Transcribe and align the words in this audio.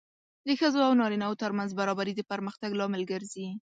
د 0.47 0.49
ښځو 0.59 0.79
او 0.87 0.93
نارینه 1.01 1.25
وو 1.27 1.39
ترمنځ 1.43 1.69
برابري 1.79 2.13
د 2.15 2.21
پرمختګ 2.31 2.69
لامل 2.79 3.03
ګرځي. 3.11 3.47